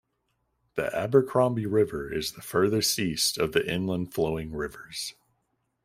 [0.73, 5.13] The Abercrombie River is the furthest east of the inland flowing rivers.